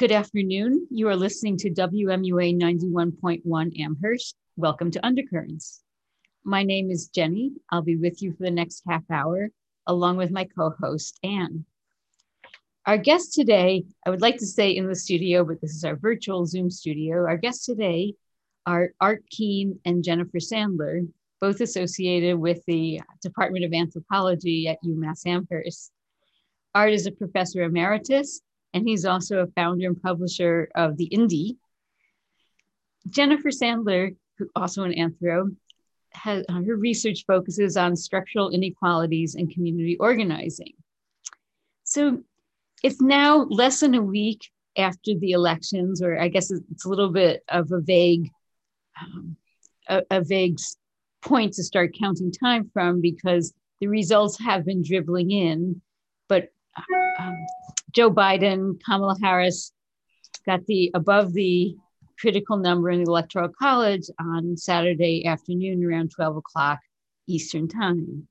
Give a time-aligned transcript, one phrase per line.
[0.00, 0.86] Good afternoon.
[0.90, 4.34] You are listening to WMUA 91.1 Amherst.
[4.56, 5.82] Welcome to Undercurrents.
[6.42, 7.52] My name is Jenny.
[7.68, 9.50] I'll be with you for the next half hour,
[9.86, 11.66] along with my co host, Anne.
[12.86, 15.96] Our guest today, I would like to say in the studio, but this is our
[15.96, 17.26] virtual Zoom studio.
[17.26, 18.14] Our guests today
[18.64, 21.06] are Art Keene and Jennifer Sandler,
[21.42, 25.92] both associated with the Department of Anthropology at UMass Amherst.
[26.74, 28.40] Art is a professor emeritus,
[28.72, 31.56] and he's also a founder and publisher of The Indy.
[33.08, 35.54] Jennifer Sandler, who also an anthro,
[36.12, 40.72] has her research focuses on structural inequalities and community organizing.
[41.84, 42.22] So
[42.82, 47.10] it's now less than a week after the elections, or I guess it's a little
[47.10, 48.30] bit of a vague,
[49.00, 49.36] um,
[49.88, 50.58] a, a vague
[51.22, 55.80] point to start counting time from because the results have been dribbling in,
[56.28, 56.48] but
[57.18, 57.36] um,
[57.92, 59.72] Joe Biden, Kamala Harris
[60.46, 61.76] got the above the
[62.18, 66.78] critical number in the Electoral College on Saturday afternoon around 12 o'clock
[67.26, 68.28] Eastern Time.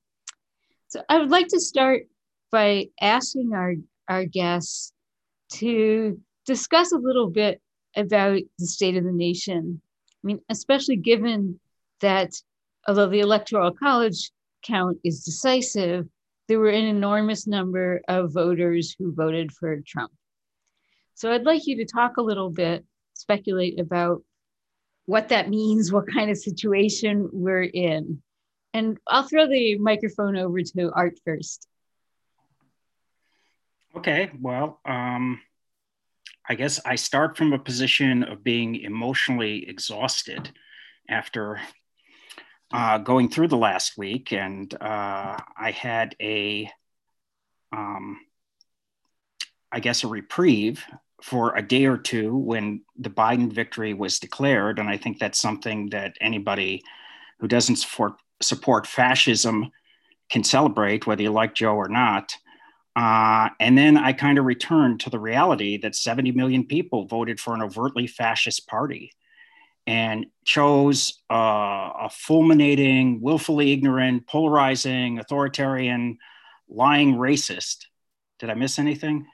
[0.88, 2.04] So I would like to start
[2.52, 3.74] by asking our,
[4.08, 4.94] our guests
[5.54, 7.62] to discuss a little bit
[7.96, 9.82] about the state of the nation.
[10.24, 11.60] I mean, especially given
[12.02, 12.32] that
[12.88, 14.32] although the Electoral College
[14.64, 16.08] count is decisive,
[16.50, 20.12] there were an enormous number of voters who voted for Trump.
[21.14, 22.84] So I'd like you to talk a little bit,
[23.14, 24.24] speculate about
[25.06, 28.24] what that means, what kind of situation we're in.
[28.74, 31.68] And I'll throw the microphone over to Art first.
[33.96, 35.42] Okay, well, um,
[36.48, 40.52] I guess I start from a position of being emotionally exhausted
[41.08, 41.60] after
[42.72, 46.70] uh, going through the last week, and uh, I had a,
[47.72, 48.20] um,
[49.72, 50.84] I guess, a reprieve
[51.22, 55.40] for a day or two when the Biden victory was declared, and I think that's
[55.40, 56.84] something that anybody
[57.40, 59.72] who doesn't support support fascism
[60.30, 62.36] can celebrate, whether you like Joe or not.
[62.96, 67.40] Uh, and then I kind of returned to the reality that 70 million people voted
[67.40, 69.12] for an overtly fascist party
[69.90, 76.20] and chose uh, a fulminating, willfully ignorant, polarizing, authoritarian,
[76.70, 77.88] lying racist.
[78.38, 79.26] Did I miss anything?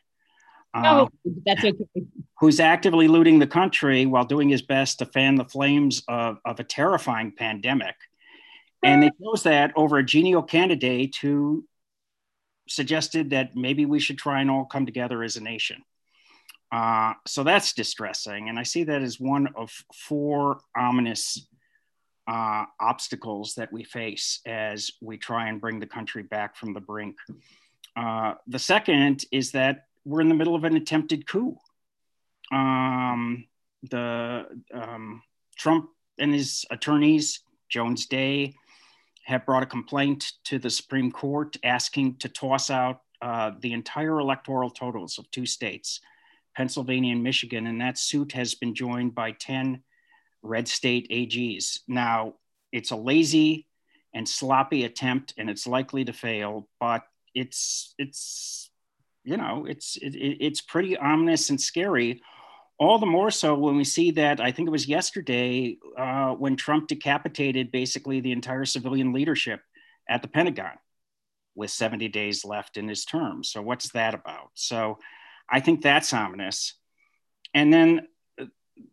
[0.73, 1.07] No, uh,
[1.45, 1.85] that's okay.
[2.39, 6.61] Who's actively looting the country while doing his best to fan the flames of, of
[6.61, 7.95] a terrifying pandemic.
[8.81, 11.65] And they chose that over a genial candidate who
[12.69, 15.83] suggested that maybe we should try and all come together as a nation.
[16.75, 18.49] Uh, so that's distressing.
[18.49, 21.47] And I see that as one of four ominous
[22.27, 26.81] uh, obstacles that we face as we try and bring the country back from the
[26.81, 27.15] brink.
[27.95, 31.57] Uh, the second is that we're in the middle of an attempted coup.
[32.51, 33.47] Um,
[33.89, 35.21] the um,
[35.57, 38.53] Trump and his attorneys, Jones Day,
[39.23, 44.19] have brought a complaint to the Supreme Court asking to toss out uh, the entire
[44.19, 46.01] electoral totals of two states
[46.55, 49.83] Pennsylvania and Michigan, and that suit has been joined by 10
[50.41, 51.79] red state AGs.
[51.87, 52.35] Now,
[52.71, 53.67] it's a lazy
[54.13, 58.69] and sloppy attempt, and it's likely to fail, but it's, it's,
[59.23, 62.21] you know, it's, it, it's pretty ominous and scary.
[62.77, 66.55] All the more so when we see that, I think it was yesterday uh, when
[66.55, 69.61] Trump decapitated basically the entire civilian leadership
[70.09, 70.77] at the Pentagon
[71.55, 73.43] with 70 days left in his term.
[73.43, 74.51] So, what's that about?
[74.55, 74.99] So,
[75.49, 76.73] I think that's ominous.
[77.53, 78.07] And then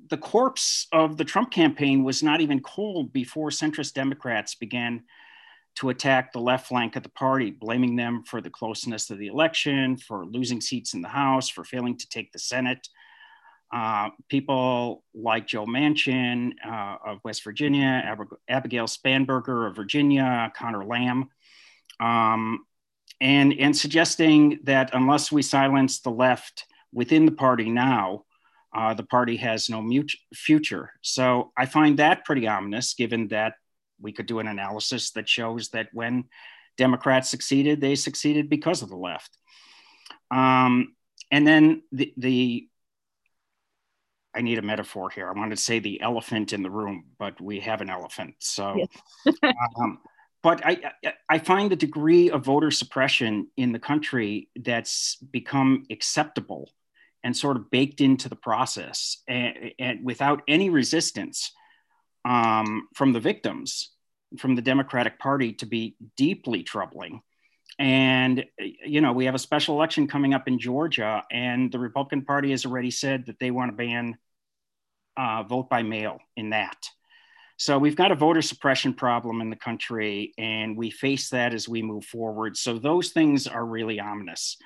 [0.09, 5.05] the corpse of the Trump campaign was not even cold before centrist Democrats began
[5.75, 9.29] to attack the left flank of the party, blaming them for the closeness of the
[9.29, 12.89] election, for losing seats in the House, for failing to take the Senate.
[13.73, 20.85] Uh, people like Joe Manchin uh, of West Virginia, Ab- Abigail Spanberger of Virginia, Conor
[20.85, 21.31] Lamb,
[21.99, 22.67] um,
[23.23, 28.25] and, and suggesting that unless we silence the left within the party now,
[28.75, 30.91] uh, the party has no mut- future.
[31.03, 33.55] So I find that pretty ominous, given that
[34.01, 36.25] we could do an analysis that shows that when
[36.77, 39.39] Democrats succeeded, they succeeded because of the left.
[40.33, 40.97] Um,
[41.31, 42.69] and then the, the,
[44.35, 45.29] I need a metaphor here.
[45.29, 48.35] I wanted to say the elephant in the room, but we have an elephant.
[48.41, 48.85] So,
[49.25, 49.37] yes.
[49.81, 50.01] um,
[50.43, 50.93] but I,
[51.29, 56.71] I find the degree of voter suppression in the country that's become acceptable
[57.25, 61.53] and sort of baked into the process and, and without any resistance
[62.25, 63.91] um, from the victims
[64.39, 67.23] from the democratic party to be deeply troubling
[67.79, 72.23] and, you know, we have a special election coming up in Georgia, and the Republican
[72.23, 74.19] Party has already said that they want to ban
[75.17, 76.77] uh, vote by mail in that.
[77.57, 81.69] So we've got a voter suppression problem in the country, and we face that as
[81.69, 82.57] we move forward.
[82.57, 84.57] So those things are really ominous.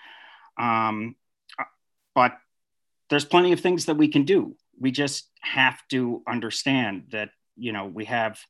[0.59, 1.17] Um,
[2.15, 2.33] but
[3.11, 4.57] there's plenty of things that we can do.
[4.81, 8.41] We just have to understand that, you know, we have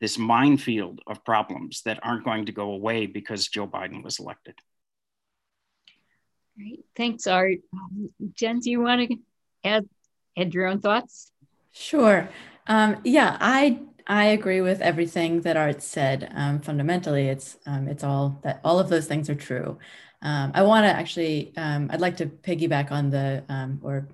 [0.00, 4.54] this minefield of problems that aren't going to go away because Joe Biden was elected.
[6.56, 6.84] Great.
[6.96, 7.58] Thanks, Art.
[7.72, 9.16] Um, Jen, do you want to
[9.64, 9.88] add,
[10.36, 11.30] add your own thoughts?
[11.72, 12.28] Sure.
[12.66, 16.30] Um, yeah, I I agree with everything that Art said.
[16.34, 19.78] Um, fundamentally, it's um, it's all that all of those things are true.
[20.22, 23.42] Um, I want to actually, um, I'd like to piggyback on the
[23.82, 24.08] or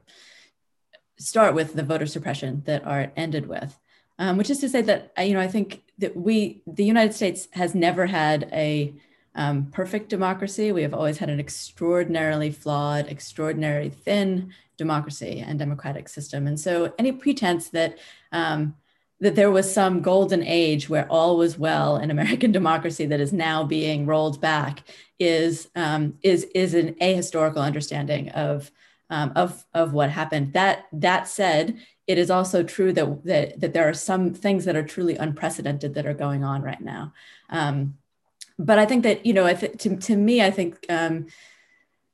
[1.19, 3.79] start with the voter suppression that Art ended with
[4.19, 7.49] um, which is to say that you know I think that we the United States
[7.53, 8.95] has never had a
[9.35, 10.73] um, perfect democracy.
[10.73, 16.47] We have always had an extraordinarily flawed, extraordinarily thin democracy and democratic system.
[16.47, 17.99] And so any pretense that
[18.33, 18.77] um,
[19.21, 23.33] that there was some golden age where all was well in American democracy that is
[23.33, 24.85] now being rolled back
[25.19, 28.71] is um, is is an ahistorical understanding of
[29.11, 30.53] um, of of what happened.
[30.53, 31.79] That that said,
[32.09, 35.95] it is also true that, that, that there are some things that are truly unprecedented
[35.95, 37.13] that are going on right now.
[37.51, 37.98] Um,
[38.59, 41.27] but I think that, you know, I th- to, to me, I think um,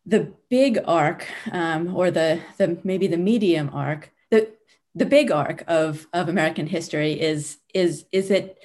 [0.05, 4.51] the big arc um, or the, the maybe the medium arc, the,
[4.95, 8.59] the big arc of, of American history is, is, is that,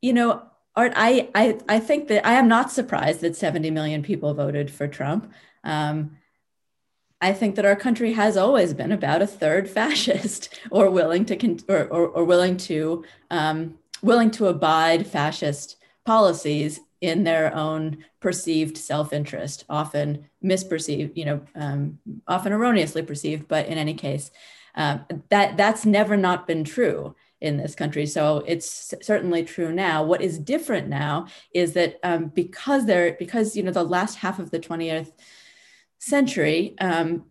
[0.00, 0.42] you know,
[0.76, 4.70] Art, I, I, I think that I am not surprised that 70 million people voted
[4.70, 5.30] for Trump.
[5.64, 6.16] Um,
[7.20, 11.58] I think that our country has always been about a third fascist or willing to
[11.68, 15.76] or, or, or willing to um, willing to abide fascist
[16.06, 23.66] policies in their own perceived self-interest, often misperceived, you know, um, often erroneously perceived, but
[23.66, 24.30] in any case,
[24.74, 24.98] uh,
[25.30, 28.06] that that's never not been true in this country.
[28.06, 30.02] So it's certainly true now.
[30.04, 34.38] What is different now is that um, because there, because you know, the last half
[34.38, 35.12] of the 20th
[35.98, 37.24] century um,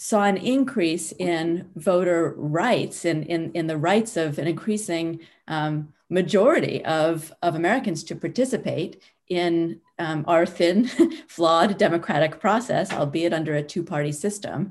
[0.00, 5.18] saw an increase in voter rights and in, in the rights of an increasing
[5.48, 10.86] um, majority of, of Americans to participate in um, our thin,
[11.26, 14.70] flawed democratic process, albeit under a two-party system.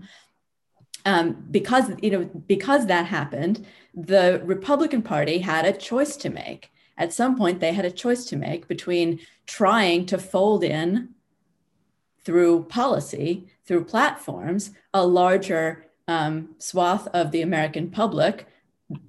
[1.05, 6.71] Um, because you know because that happened, the Republican Party had a choice to make.
[6.97, 11.09] At some point, they had a choice to make between trying to fold in
[12.23, 18.47] through policy, through platforms, a larger um, swath of the American public,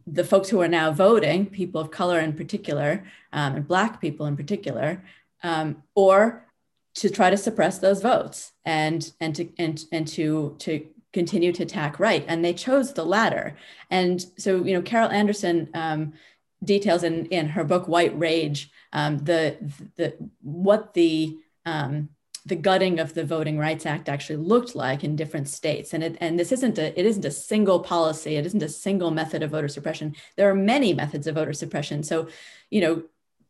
[0.06, 4.26] the folks who are now voting, people of color in particular, um, and Black people
[4.26, 5.02] in particular,
[5.43, 6.44] um, or
[6.94, 11.62] to try to suppress those votes and and to and and to to continue to
[11.62, 12.25] attack right.
[12.26, 13.56] And they chose the latter.
[13.90, 16.14] And so you know carol anderson um,
[16.64, 19.56] details in in her book white rage um, the
[19.96, 22.08] the what the um,
[22.49, 25.93] the gutting of the Voting Rights Act actually looked like in different states.
[25.93, 28.37] And it, and this isn't a it isn't a single policy.
[28.37, 30.17] It isn't a single method of voter suppression.
[30.37, 32.03] There are many methods of voter suppression.
[32.03, 32.29] So,
[32.71, 33.03] you know,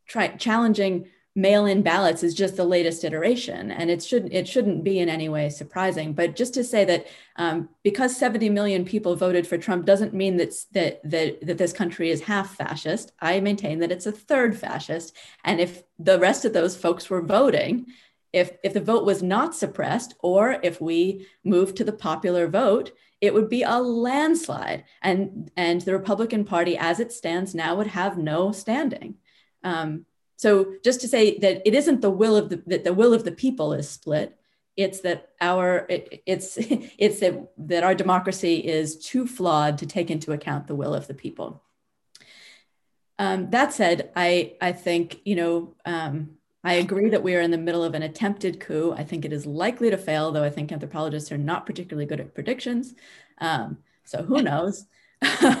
[0.05, 4.99] try challenging mail-in ballots is just the latest iteration, and it shouldn't it shouldn't be
[4.99, 6.11] in any way surprising.
[6.11, 7.07] But just to say that
[7.37, 11.71] um, because 70 million people voted for Trump doesn't mean that that that that this
[11.71, 13.13] country is half fascist.
[13.21, 17.21] I maintain that it's a third fascist, and if the rest of those folks were
[17.21, 17.85] voting
[18.31, 22.91] if if the vote was not suppressed or if we moved to the popular vote
[23.21, 24.85] it would be a landslide.
[25.01, 29.15] And and the republican party as it stands now would have no standing.
[29.63, 30.05] Um,
[30.37, 33.23] so just to say that it isn't the will of the that the will of
[33.23, 34.37] the people is split.
[34.77, 40.09] It's that our it, it's it's that that our democracy is too flawed to take
[40.09, 41.63] into account the will of the people.
[43.17, 47.51] Um, that said i i think you know um, I agree that we are in
[47.51, 48.93] the middle of an attempted coup.
[48.97, 52.19] I think it is likely to fail, though I think anthropologists are not particularly good
[52.19, 52.95] at predictions.
[53.39, 54.85] Um, so who knows?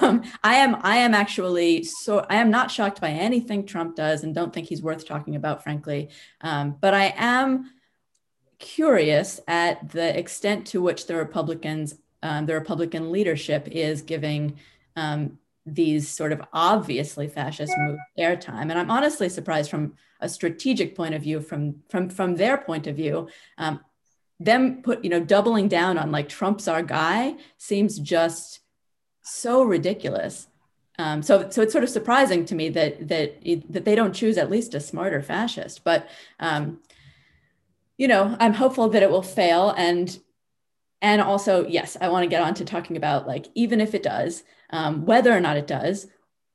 [0.01, 4.23] um, I am I am actually so I am not shocked by anything Trump does
[4.23, 6.09] and don't think he's worth talking about, frankly.
[6.41, 7.71] Um, but I am
[8.59, 14.57] curious at the extent to which the Republicans, um, the Republican leadership is giving
[14.95, 15.39] um,
[15.75, 18.69] these sort of obviously fascist moves airtime.
[18.69, 22.87] And I'm honestly surprised from a strategic point of view, from from from their point
[22.87, 23.79] of view, um,
[24.39, 28.59] them put you know doubling down on like Trump's our guy seems just
[29.21, 30.47] so ridiculous.
[30.97, 34.37] Um, so so it's sort of surprising to me that that that they don't choose
[34.37, 35.83] at least a smarter fascist.
[35.83, 36.09] But
[36.39, 36.79] um,
[37.97, 39.73] you know, I'm hopeful that it will fail.
[39.77, 40.17] And
[41.01, 44.03] and also, yes, I want to get on to talking about like even if it
[44.03, 46.07] does, um, whether or not it does,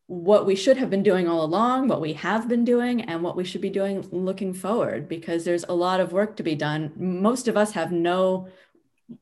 [0.06, 3.36] what we should have been doing all along, what we have been doing, and what
[3.36, 6.92] we should be doing looking forward, because there's a lot of work to be done.
[6.96, 8.48] Most of us have no,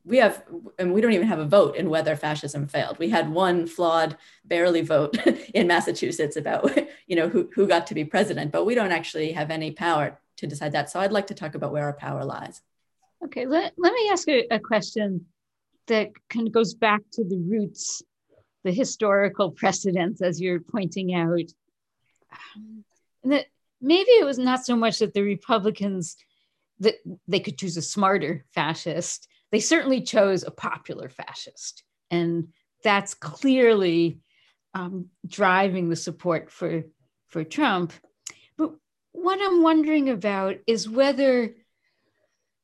[0.04, 0.42] we have,
[0.80, 2.98] and we don't even have a vote in whether fascism failed.
[2.98, 5.16] We had one flawed, barely vote
[5.54, 6.76] in Massachusetts about,
[7.06, 10.18] you know, who, who got to be president, but we don't actually have any power
[10.38, 10.90] to decide that.
[10.90, 12.60] So I'd like to talk about where our power lies.
[13.24, 15.26] Okay, let, let me ask a, a question
[15.86, 18.02] that kind of goes back to the roots
[18.64, 21.50] the historical precedents, as you're pointing out.
[23.24, 23.46] That
[23.80, 26.16] maybe it was not so much that the Republicans
[26.80, 26.94] that
[27.28, 29.28] they could choose a smarter fascist.
[29.50, 32.48] They certainly chose a popular fascist, and
[32.82, 34.18] that's clearly
[34.74, 36.84] um, driving the support for
[37.28, 37.92] for Trump.
[38.56, 38.72] But
[39.12, 41.54] what I'm wondering about is whether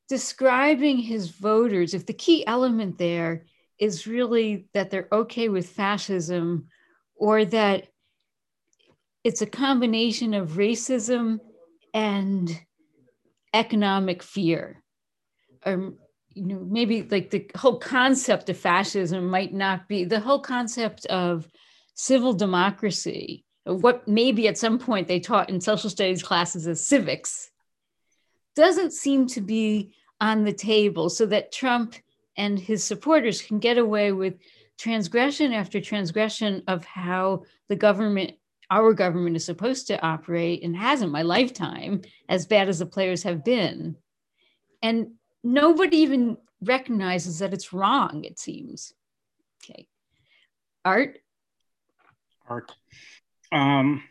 [0.08, 3.44] describing his voters, if the key element there
[3.78, 6.66] is really that they're okay with fascism
[7.14, 7.88] or that
[9.24, 11.38] it's a combination of racism
[11.92, 12.60] and
[13.52, 14.82] economic fear.
[15.64, 15.92] Or
[16.38, 21.04] you know maybe like the whole concept of fascism might not be the whole concept
[21.06, 21.48] of
[21.94, 27.50] civil democracy what maybe at some point they taught in social studies classes as civics
[28.58, 31.94] doesn't seem to be on the table so that trump
[32.36, 34.34] and his supporters can get away with
[34.78, 38.32] transgression after transgression of how the government
[38.70, 42.86] our government is supposed to operate and has in my lifetime as bad as the
[42.86, 43.96] players have been.
[44.82, 45.12] And
[45.42, 48.92] nobody even recognizes that it's wrong it seems.
[49.64, 49.86] Okay.
[50.84, 51.18] Art?
[52.48, 52.72] Art.
[53.52, 54.02] Um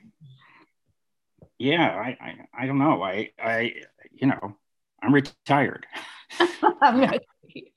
[1.59, 3.03] yeah i i, I don't know.
[3.03, 3.73] I i
[4.19, 4.55] you know
[5.01, 5.85] i'm retired
[6.39, 7.21] I'm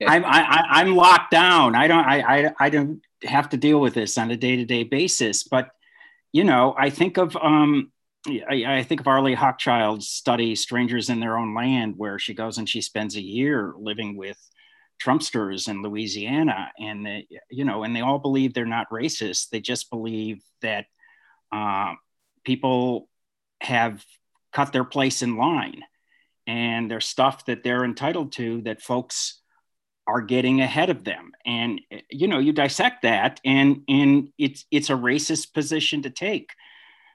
[0.06, 1.74] I'm I, I'm locked down.
[1.74, 4.64] I don't I, I I don't have to deal with this on a day to
[4.64, 5.44] day basis.
[5.44, 5.70] But
[6.32, 7.92] you know, I think of um
[8.26, 12.58] I, I, think of Arlie Hochschild's study "Strangers in Their Own Land," where she goes
[12.58, 14.36] and she spends a year living with
[15.02, 19.48] Trumpsters in Louisiana, and they, you know, and they all believe they're not racist.
[19.48, 20.84] They just believe that
[21.50, 21.94] uh,
[22.44, 23.08] people
[23.62, 24.04] have
[24.52, 25.82] cut their place in line,
[26.46, 29.40] and there's stuff that they're entitled to that folks
[30.06, 31.32] are getting ahead of them.
[31.46, 31.80] And
[32.10, 36.50] you know you dissect that and and it's it's a racist position to take.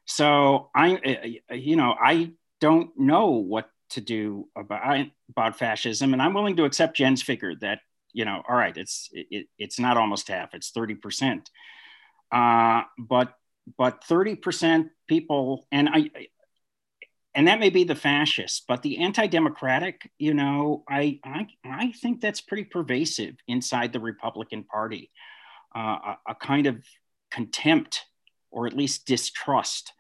[0.06, 6.14] So i you know i don't know what to do about about fascism.
[6.14, 7.80] And i'm willing to accept jen's figure that
[8.16, 11.46] you know all right it's it, it's not almost half it's 30%
[12.32, 13.34] uh, but
[13.78, 16.10] but 30% people and i
[17.36, 22.22] and that may be the fascists, but the anti-democratic, you know, I I, I think
[22.22, 25.12] that's pretty pervasive inside the Republican Party,
[25.76, 26.78] uh, a, a kind of
[27.30, 28.06] contempt
[28.52, 29.92] or at least distrust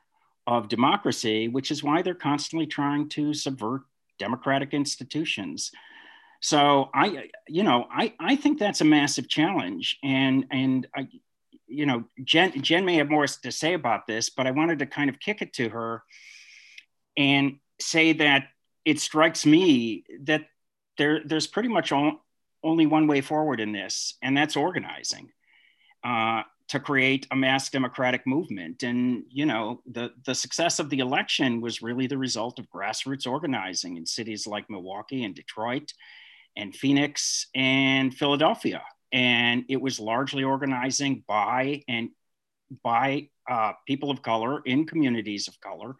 [0.47, 3.81] of democracy, which is why they're constantly trying to subvert
[4.17, 5.71] democratic institutions.
[6.41, 11.07] So I, you know, I, I think that's a massive challenge, and and I,
[11.67, 14.85] you know, Jen Jen may have more to say about this, but I wanted to
[14.85, 16.03] kind of kick it to her
[17.17, 18.47] and say that
[18.83, 20.45] it strikes me that
[20.97, 22.25] there, there's pretty much all,
[22.63, 25.31] only one way forward in this, and that's organizing
[26.03, 28.83] uh, to create a mass democratic movement.
[28.83, 33.27] And you know, the the success of the election was really the result of grassroots
[33.27, 35.93] organizing in cities like Milwaukee and Detroit,
[36.55, 38.81] and Phoenix and Philadelphia.
[39.11, 42.09] And it was largely organizing by and
[42.83, 45.95] by uh, people of color in communities of color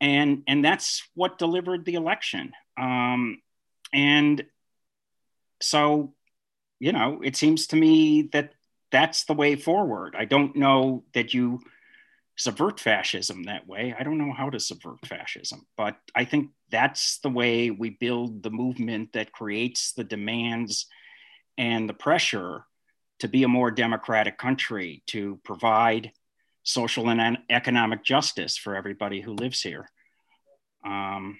[0.00, 2.52] and and that's what delivered the election.
[2.78, 3.42] Um,
[3.92, 4.44] and
[5.60, 6.14] so,
[6.78, 8.54] you know, it seems to me that
[8.90, 10.16] that's the way forward.
[10.18, 11.60] I don't know that you
[12.36, 13.94] subvert fascism that way.
[13.98, 18.42] I don't know how to subvert fascism, but I think that's the way we build
[18.42, 20.86] the movement that creates the demands
[21.58, 22.64] and the pressure
[23.18, 26.12] to be a more democratic country, to provide
[26.62, 29.88] social and economic justice for everybody who lives here.
[30.84, 31.38] Um,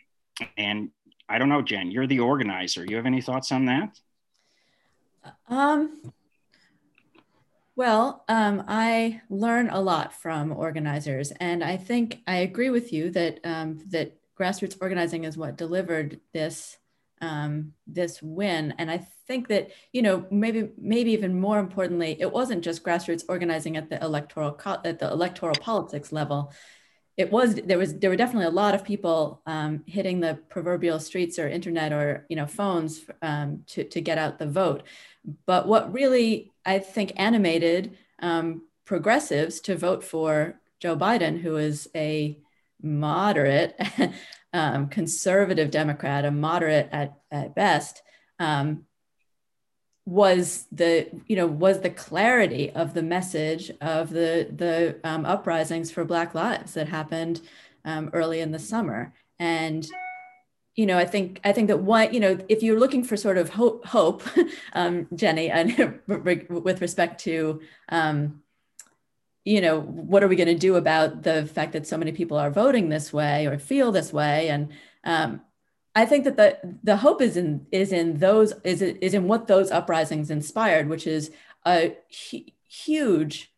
[0.57, 0.91] and
[1.29, 2.85] I don't know, Jen, you're the organizer.
[2.85, 3.99] You have any thoughts on that?
[5.49, 6.13] Um,
[7.77, 13.11] well, um, I learn a lot from organizers, and I think I agree with you
[13.11, 16.79] that um, that grassroots organizing is what delivered this
[17.21, 18.75] um, this win.
[18.79, 23.25] And I think that you know maybe maybe even more importantly, it wasn't just grassroots
[23.29, 24.53] organizing at the electoral
[24.85, 26.53] at the electoral politics level.
[27.23, 30.99] it was there was there were definitely a lot of people um, hitting the proverbial
[30.99, 34.83] streets or internet or you know phones um, to to get out the vote.
[35.47, 37.83] But what really I think animated
[38.31, 38.47] um,
[38.85, 42.39] progressives to vote for Joe Biden, who is a
[42.83, 43.79] moderate
[44.53, 48.03] um, conservative Democrat, a moderate at, at best,
[48.41, 48.87] um,
[50.11, 55.93] was the you know was the clarity of the message of the the um, uprisings
[55.93, 57.41] for Black Lives that happened
[57.85, 59.87] um, early in the summer, and
[60.75, 63.39] you know I think I think that what you know if you're looking for sort
[63.39, 64.25] of hope, hope
[64.73, 68.43] um, Jenny, and with respect to um,
[69.45, 72.37] you know what are we going to do about the fact that so many people
[72.37, 74.49] are voting this way or feel this way?
[74.49, 74.73] And
[75.05, 75.41] um,
[75.95, 79.49] I think that the the hope is in is in those is is in what
[79.49, 81.33] those uprisings inspired, which is
[81.67, 81.97] a
[82.31, 83.53] hu- huge,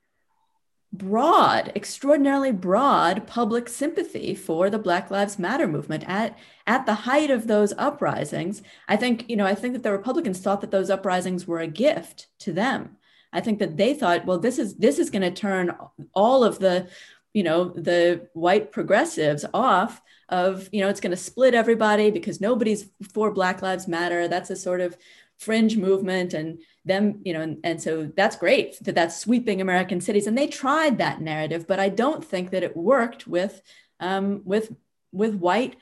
[0.93, 7.31] broad, extraordinarily broad public sympathy for the Black Lives Matter movement at at the height
[7.31, 8.63] of those uprisings.
[8.89, 11.67] I think you know I think that the Republicans thought that those uprisings were a
[11.67, 12.97] gift to them.
[13.35, 15.77] I think that they thought, well, this is this is going to turn
[16.15, 16.89] all of the
[17.35, 20.01] you know the white progressives off
[20.33, 24.27] of you know it's going to split everybody because nobody's for black lives matter.
[24.27, 24.97] That's a sort of
[25.39, 30.01] fringe movement and them you know and, and so that's great that that's sweeping american
[30.01, 30.27] cities.
[30.27, 33.63] And they tried that narrative but i don't think that it worked with
[34.01, 34.75] um, with
[35.13, 35.77] with white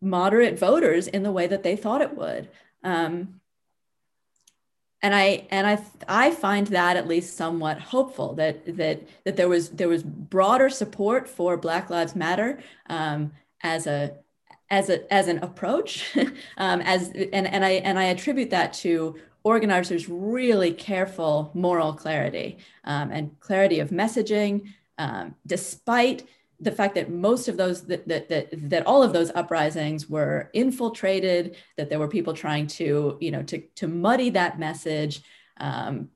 [0.00, 2.48] moderate voters in the way that they thought it would.
[2.82, 3.40] Um,
[5.04, 9.50] and I and I I find that at least somewhat hopeful that that that there
[9.50, 12.58] was there was broader support for Black Lives Matter
[12.88, 14.16] um, as a
[14.70, 16.16] as a as an approach.
[16.56, 22.58] Um, as and and I and I attribute that to organizers really careful moral clarity
[22.84, 26.26] um, and clarity of messaging um, despite
[26.64, 30.50] the fact that most of those that, that that that all of those uprisings were
[30.54, 35.22] infiltrated that there were people trying to you know to to muddy that message
[35.58, 36.08] um,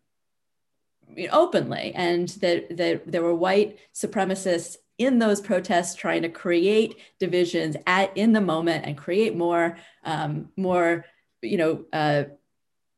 [1.31, 7.77] openly and that that there were white supremacists in those protests trying to create divisions
[7.87, 11.05] at in the moment and create more um, more
[11.42, 12.25] you know uh,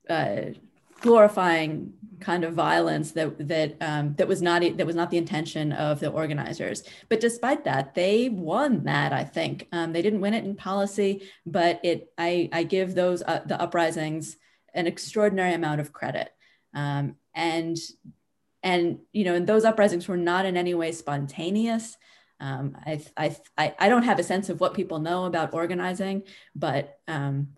[0.08, 0.42] uh,
[1.00, 5.72] glorifying kind of violence that that um, that was not that was not the intention
[5.72, 6.84] of the organizers.
[7.08, 9.12] But despite that, they won that.
[9.12, 13.22] I think um, they didn't win it in policy, but it I I give those
[13.22, 14.36] uh, the uprisings
[14.74, 16.32] an extraordinary amount of credit.
[16.74, 17.76] Um, and
[18.62, 21.96] and you know, and those uprisings were not in any way spontaneous.
[22.40, 23.04] Um, I,
[23.58, 26.22] I, I don't have a sense of what people know about organizing,
[26.54, 27.48] but um,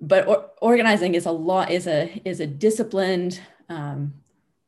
[0.00, 4.14] but or, organizing is a lot is a is a disciplined um,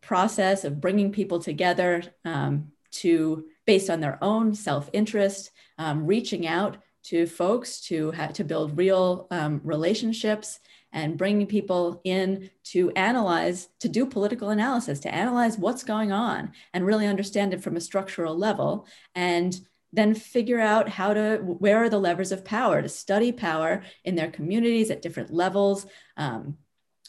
[0.00, 6.78] process of bringing people together um, to based on their own self-interest um, reaching out
[7.04, 10.58] to folks to have to build real um, relationships
[10.92, 16.52] and bringing people in to analyze to do political analysis to analyze what's going on
[16.72, 18.86] and really understand it from a structural level.
[19.14, 19.58] And
[19.92, 24.14] then figure out how to where are the levers of power to study power in
[24.14, 26.56] their communities at different levels um,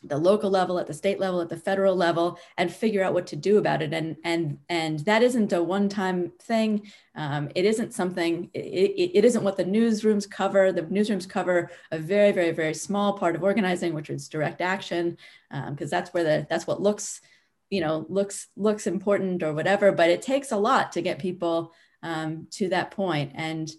[0.03, 3.27] the local level at the state level at the federal level and figure out what
[3.27, 3.93] to do about it.
[3.93, 6.91] And and and that isn't a one-time thing.
[7.15, 10.71] Um, it isn't something it, it isn't what the newsrooms cover.
[10.71, 15.17] The newsrooms cover a very very very small part of organizing which is direct action
[15.49, 17.21] because um, that's where the that's what looks
[17.69, 21.71] you know looks looks important or whatever but it takes a lot to get people
[22.03, 23.31] um, to that point.
[23.35, 23.69] And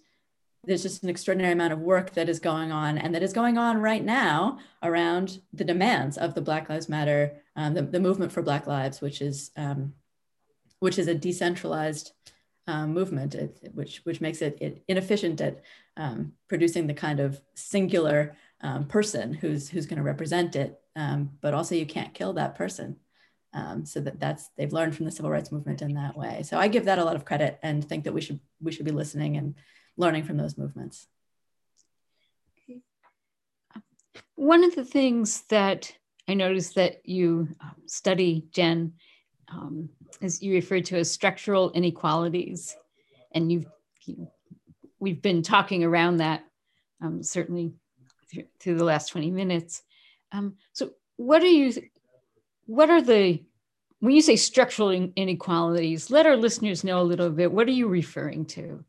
[0.65, 3.57] there's just an extraordinary amount of work that is going on and that is going
[3.57, 8.31] on right now around the demands of the Black Lives Matter, um, the, the, movement
[8.31, 9.95] for Black Lives, which is um,
[10.81, 12.13] which is a decentralized
[12.67, 15.63] um, movement, it, which which makes it, it inefficient at
[15.97, 20.79] um, producing the kind of singular um, person who's who's going to represent it.
[20.95, 22.97] Um, but also, you can't kill that person.
[23.53, 26.43] Um, so that that's they've learned from the civil rights movement in that way.
[26.45, 28.85] So I give that a lot of credit and think that we should we should
[28.85, 29.55] be listening and
[29.97, 31.09] learning from those movements.
[34.37, 35.93] One of the things that
[36.29, 38.95] I noticed that you um, study, Jen,
[39.53, 42.77] um, is you referred to as structural inequalities,
[43.33, 43.67] and you've
[44.05, 44.33] you, know,
[45.01, 46.45] we've been talking around that
[47.03, 47.73] um, certainly
[48.31, 49.83] through, through, the last twenty minutes.
[50.33, 51.73] Um, so, what are you
[52.71, 53.43] what are the
[53.99, 57.89] when you say structural inequalities let our listeners know a little bit what are you
[57.89, 58.85] referring to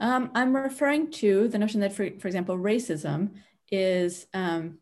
[0.00, 3.30] um, i'm referring to the notion that for, for example racism
[3.70, 4.78] is um,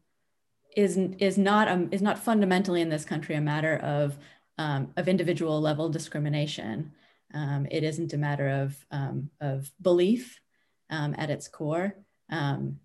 [0.76, 4.16] is is not um, is not fundamentally in this country a matter of
[4.58, 6.92] um, of individual level discrimination
[7.34, 10.40] Um, it isn't a matter of, um, of belief
[10.90, 11.94] at its core.
[12.30, 12.80] Um,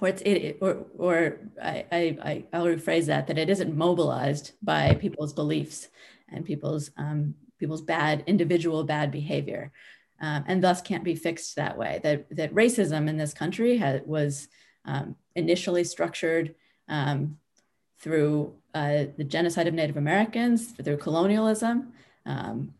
[0.00, 4.94] or it's it, or or I, I I'll rephrase that that it isn't mobilized by
[4.94, 5.88] people's beliefs
[6.28, 9.72] and people's um, people's bad individual bad behavior,
[10.20, 12.00] um, and thus can't be fixed that way.
[12.02, 14.48] That that racism in this country had, was
[14.84, 16.54] um, initially structured
[16.88, 17.38] um,
[17.98, 21.92] through uh, the genocide of Native Americans, through colonialism,
[22.26, 22.74] um,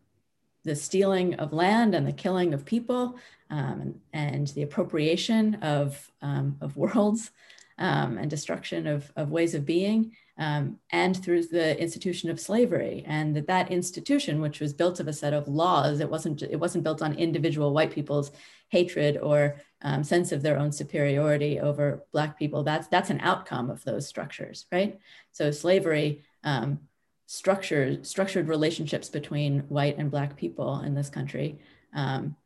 [0.65, 3.17] the stealing of land and the killing of people,
[3.51, 7.31] um, and the appropriation of, um, of worlds
[7.79, 13.05] um, and destruction of, of ways of being, um, and through the institution of slavery.
[13.07, 16.57] And that that institution, which was built of a set of laws, it wasn't, it
[16.57, 18.33] wasn't built on individual white people's
[18.69, 22.63] hatred or um, sense of their own superiority over Black people.
[22.63, 24.99] That's, that's an outcome of those structures, right?
[25.33, 26.81] So slavery um,
[27.27, 31.59] structured, structured relationships between white and Black people in this country.
[31.95, 32.37] Um,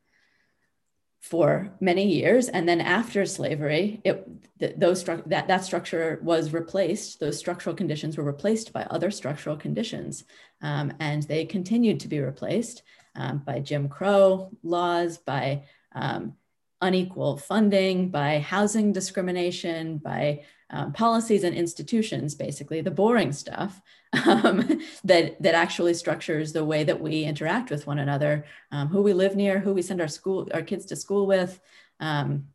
[1.20, 2.48] for many years.
[2.48, 4.26] And then after slavery it
[4.58, 9.10] th- those stru- that that structure was replaced those structural conditions were replaced by other
[9.10, 10.24] structural conditions
[10.62, 12.82] um, and they continued to be replaced
[13.16, 15.62] um, by jim crow laws by
[15.94, 16.34] um,
[16.80, 23.80] unequal funding by housing discrimination by um, policies and institutions, basically the boring stuff
[24.12, 29.02] um, that that actually structures the way that we interact with one another, um, who
[29.02, 31.60] we live near, who we send our school our kids to school with.
[31.98, 32.48] Um,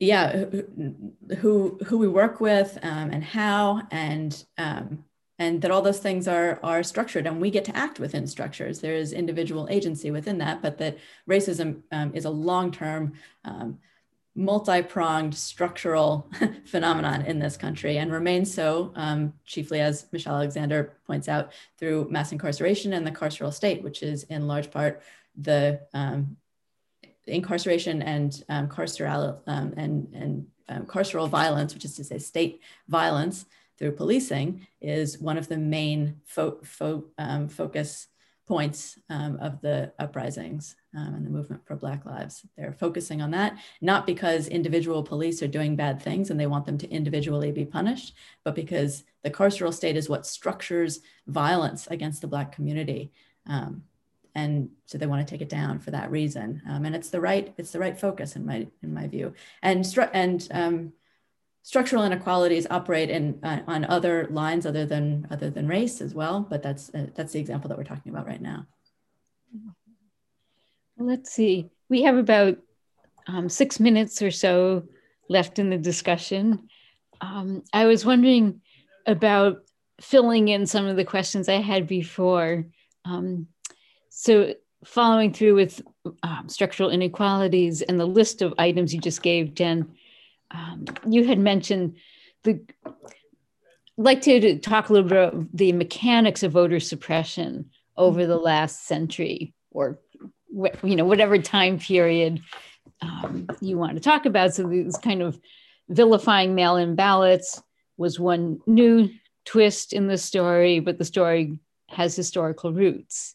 [0.00, 0.44] yeah,
[1.38, 5.04] who who we work with um, and how, and um,
[5.38, 8.80] and that all those things are are structured and we get to act within structures
[8.80, 10.96] there is individual agency within that but that
[11.28, 13.12] racism um, is a long-term
[13.44, 13.78] um,
[14.34, 16.28] multi-pronged structural
[16.64, 22.08] phenomenon in this country and remains so um, chiefly as michelle alexander points out through
[22.10, 25.02] mass incarceration and the carceral state which is in large part
[25.36, 26.36] the um,
[27.26, 32.60] incarceration and um, carceral um, and, and um, carceral violence which is to say state
[32.88, 33.46] violence
[33.78, 38.08] through policing is one of the main fo- fo- um, focus
[38.46, 42.46] points of the uprisings um, and the movement for Black Lives.
[42.56, 46.66] They're focusing on that, not because individual police are doing bad things and they want
[46.66, 52.20] them to individually be punished, but because the carceral state is what structures violence against
[52.20, 53.12] the Black community.
[53.46, 53.84] Um,
[54.34, 56.62] and so they want to take it down for that reason.
[56.68, 59.34] Um, and it's the right, it's the right focus in my in my view.
[59.62, 60.92] And and um,
[61.64, 66.46] structural inequalities operate in uh, on other lines other than other than race as well
[66.48, 68.66] but that's uh, that's the example that we're talking about right now
[70.98, 71.70] let's see.
[71.88, 72.58] We have about
[73.26, 74.84] um, six minutes or so
[75.28, 76.68] left in the discussion.
[77.20, 78.60] Um, i was wondering
[79.06, 79.62] about
[80.00, 82.66] filling in some of the questions i had before.
[83.04, 83.46] Um,
[84.10, 84.54] so
[84.84, 85.80] following through with
[86.22, 89.90] um, structural inequalities and the list of items you just gave jen
[90.50, 91.96] um, you had mentioned
[92.42, 92.60] the
[93.96, 98.36] like to, to talk a little bit about the mechanics of voter suppression over the
[98.36, 99.98] last century or
[100.82, 102.40] you know whatever time period
[103.00, 105.38] um, you want to talk about so this kind of
[105.88, 107.62] vilifying mail-in ballots
[107.96, 109.08] was one new
[109.44, 113.34] twist in the story but the story has historical roots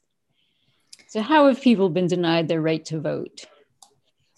[1.08, 3.46] so how have people been denied their right to vote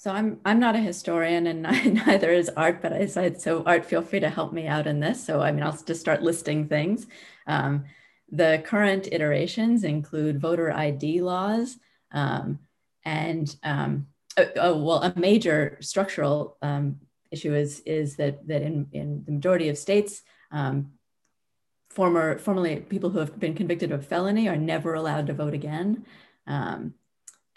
[0.01, 1.61] so I'm I'm not a historian and
[2.07, 3.61] neither is Art, but I said so.
[3.65, 5.23] Art, feel free to help me out in this.
[5.23, 7.05] So I mean, I'll just start listing things.
[7.45, 7.85] Um,
[8.31, 11.77] the current iterations include voter ID laws
[12.11, 12.57] um,
[13.03, 16.97] and um, oh, oh, well, a major structural um,
[17.31, 20.21] issue is is that that in in the majority of states.
[20.51, 20.93] Um,
[21.91, 26.05] former, formerly people who have been convicted of felony are never allowed to vote again.
[26.47, 26.93] Um,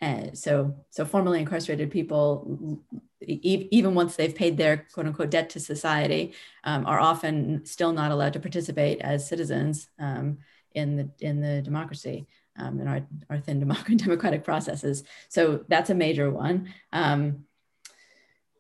[0.00, 2.82] and so, so formerly incarcerated people,
[3.22, 7.92] e- even once they've paid their quote unquote debt to society, um, are often still
[7.92, 10.38] not allowed to participate as citizens um,
[10.72, 12.26] in the in the democracy
[12.56, 13.60] um, in our, our thin
[13.96, 15.04] democratic processes.
[15.28, 16.72] So that's a major one.
[16.92, 17.44] Um,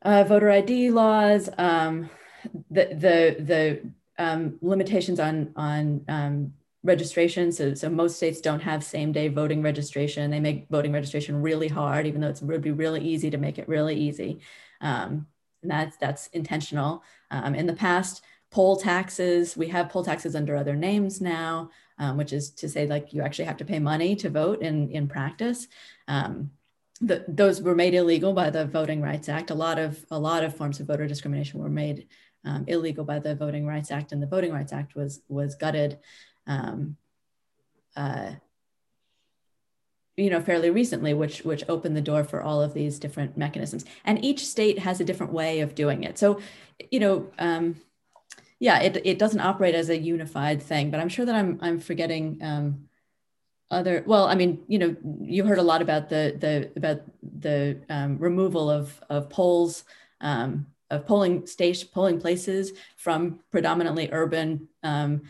[0.02, 2.10] uh, voter ID laws, um,
[2.70, 6.52] the the the um, limitations on on
[6.84, 7.50] registration.
[7.50, 10.30] So, so most states don't have same day voting registration.
[10.30, 13.58] They make voting registration really hard, even though it would be really easy to make
[13.58, 14.40] it really easy.
[14.82, 15.26] Um,
[15.62, 17.02] and that's, that's intentional.
[17.30, 18.22] Um, in the past,
[18.54, 22.86] poll taxes, we have poll taxes under other names now, um, which is to say
[22.86, 25.66] like you actually have to pay money to vote in, in practice.
[26.06, 26.52] Um,
[27.00, 29.50] the, those were made illegal by the Voting Rights Act.
[29.50, 32.06] A lot of, a lot of forms of voter discrimination were made
[32.44, 35.98] um, illegal by the Voting Rights Act, and the Voting Rights Act was was gutted
[36.46, 36.96] um,
[37.96, 38.34] uh,
[40.16, 43.84] you know fairly recently which which opened the door for all of these different mechanisms
[44.04, 46.40] and each state has a different way of doing it so
[46.90, 47.74] you know um,
[48.60, 51.78] yeah it, it doesn't operate as a unified thing but i'm sure that i'm i'm
[51.78, 52.88] forgetting um,
[53.70, 57.80] other well i mean you know you heard a lot about the the about the
[57.88, 59.84] um, removal of of polls
[60.20, 65.22] um, of polling station polling places from predominantly urban um,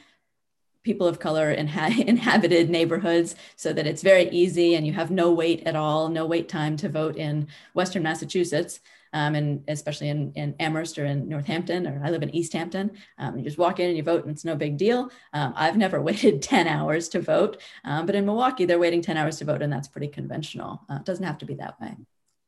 [0.85, 5.33] people of color inha- inhabited neighborhoods so that it's very easy and you have no
[5.33, 8.81] wait at all, no wait time to vote in Western Massachusetts.
[9.15, 12.91] Um, and especially in, in Amherst or in Northampton, or I live in Easthampton.
[13.19, 15.11] Um, you just walk in and you vote, and it's no big deal.
[15.33, 19.17] Um, I've never waited 10 hours to vote, um, but in Milwaukee, they're waiting 10
[19.17, 20.83] hours to vote, and that's pretty conventional.
[20.91, 21.95] Uh, it doesn't have to be that way.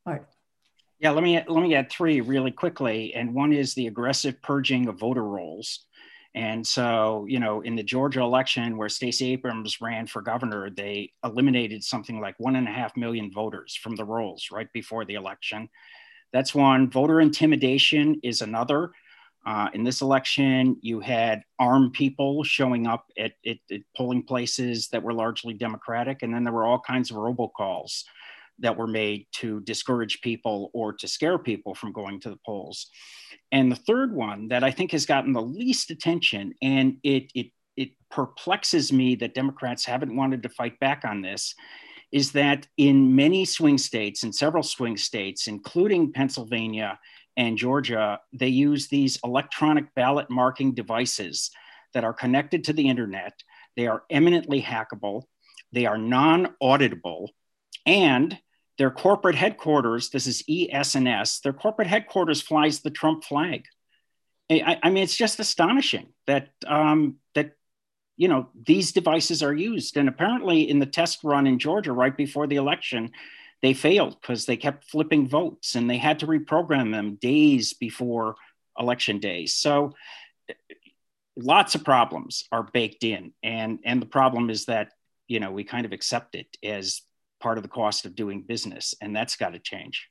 [0.05, 0.27] Art.
[0.99, 4.87] Yeah, let me let me add three really quickly, and one is the aggressive purging
[4.87, 5.85] of voter rolls.
[6.37, 11.11] And so, you know, in the Georgia election where Stacey Abrams ran for governor, they
[11.23, 15.15] eliminated something like one and a half million voters from the rolls right before the
[15.15, 15.67] election.
[16.33, 16.89] That's one.
[16.89, 18.91] Voter intimidation is another.
[19.45, 24.89] Uh, in this election, you had armed people showing up at, at, at, polling places
[24.89, 28.03] that were largely Democratic, and then there were all kinds of robocalls
[28.59, 32.87] that were made to discourage people or to scare people from going to the polls.
[33.51, 37.47] And the third one that I think has gotten the least attention, and it, it,
[37.77, 41.55] it perplexes me that Democrats haven't wanted to fight back on this,
[42.11, 46.99] is that in many swing states, in several swing states, including Pennsylvania
[47.35, 51.51] and Georgia, they use these electronic ballot marking devices
[51.93, 53.33] that are connected to the internet.
[53.75, 55.23] They are eminently hackable,
[55.71, 57.29] they are non auditable,
[57.85, 58.37] and
[58.77, 63.65] their corporate headquarters, this is ES&S, their corporate headquarters flies the Trump flag.
[64.49, 67.53] I, I mean, it's just astonishing that um, that
[68.17, 69.95] you know these devices are used.
[69.95, 73.11] And apparently, in the test run in Georgia right before the election,
[73.61, 78.35] they failed because they kept flipping votes, and they had to reprogram them days before
[78.77, 79.53] election days.
[79.53, 79.93] So,
[80.49, 80.53] eh,
[81.35, 84.91] lots of problems are baked in, and and the problem is that
[85.27, 87.01] you know we kind of accept it as
[87.39, 90.09] part of the cost of doing business, and that's got to change.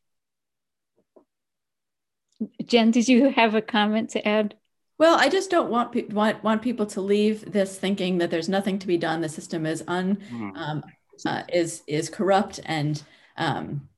[2.65, 4.55] Jen, did you have a comment to add?
[4.99, 8.49] Well, I just don't want pe- want want people to leave this thinking that there's
[8.49, 9.21] nothing to be done.
[9.21, 10.57] The system is un mm.
[10.57, 10.83] um,
[11.25, 13.03] uh, is is corrupt and
[13.37, 13.89] um,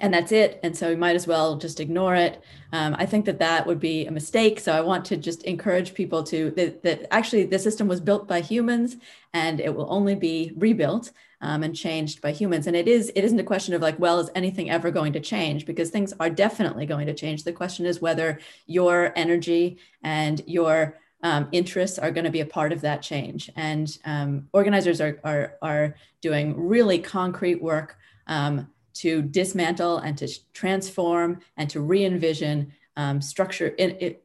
[0.00, 0.60] and that's it.
[0.62, 2.42] And so we might as well just ignore it.
[2.72, 4.60] Um, I think that that would be a mistake.
[4.60, 8.28] So I want to just encourage people to that, that actually the system was built
[8.28, 8.96] by humans
[9.32, 12.66] and it will only be rebuilt um, and changed by humans.
[12.66, 15.20] And it is it isn't a question of like, well, is anything ever going to
[15.20, 15.66] change?
[15.66, 17.44] Because things are definitely going to change.
[17.44, 22.46] The question is whether your energy and your um, interests are going to be a
[22.46, 23.50] part of that change.
[23.56, 30.28] And um, organizers are, are, are doing really concrete work um, to dismantle and to
[30.52, 34.16] transform and to re-envision um, structure in, in,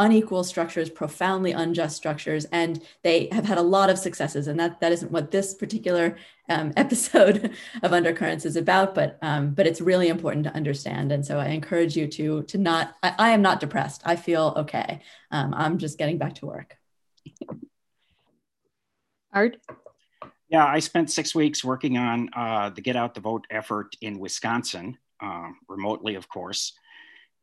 [0.00, 4.48] unequal structures, profoundly unjust structures, and they have had a lot of successes.
[4.48, 6.16] And that that isn't what this particular
[6.48, 11.12] um, episode of Undercurrents is about, but um, but it's really important to understand.
[11.12, 12.96] And so I encourage you to to not.
[13.02, 14.02] I, I am not depressed.
[14.04, 15.02] I feel okay.
[15.30, 16.76] Um, I'm just getting back to work.
[19.32, 19.58] Art.
[20.48, 24.18] Yeah, I spent six weeks working on uh, the Get Out the Vote effort in
[24.18, 26.72] Wisconsin, uh, remotely, of course.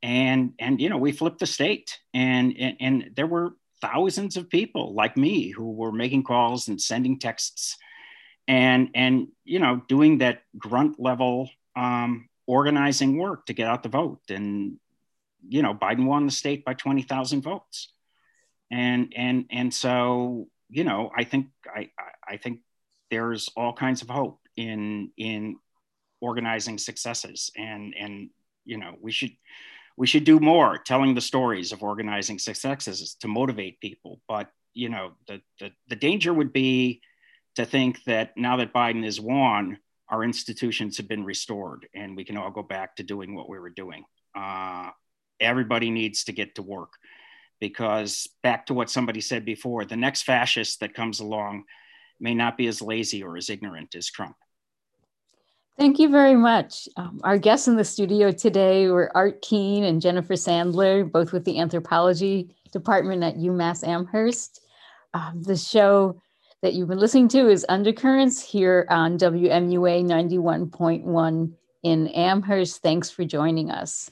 [0.03, 4.49] And and you know, we flipped the state, and, and and there were thousands of
[4.49, 7.77] people like me who were making calls and sending texts,
[8.47, 13.89] and and you know, doing that grunt level um, organizing work to get out the
[13.89, 14.21] vote.
[14.29, 14.77] And
[15.47, 17.91] you know, Biden won the state by twenty thousand votes,
[18.71, 21.89] and and and so you know, I think I
[22.27, 22.59] I think
[23.09, 25.57] there's all kinds of hope in in
[26.19, 28.29] organizing successes and and
[28.65, 29.31] you know we should
[29.97, 34.89] we should do more telling the stories of organizing successes to motivate people but you
[34.89, 37.01] know the the, the danger would be
[37.55, 39.77] to think that now that biden is won
[40.09, 43.59] our institutions have been restored and we can all go back to doing what we
[43.59, 44.03] were doing
[44.35, 44.89] uh,
[45.39, 46.93] everybody needs to get to work
[47.59, 51.63] because back to what somebody said before the next fascist that comes along
[52.19, 54.35] may not be as lazy or as ignorant as Trump.
[55.77, 56.89] Thank you very much.
[56.97, 61.45] Um, our guests in the studio today were Art Keene and Jennifer Sandler, both with
[61.45, 64.65] the anthropology department at UMass Amherst.
[65.13, 66.19] Um, the show
[66.63, 72.81] that you've been listening to is Undercurrents here on WMUA 91.1 in Amherst.
[72.81, 74.09] Thanks for joining us.